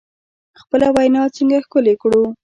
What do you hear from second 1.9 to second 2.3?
کړو؟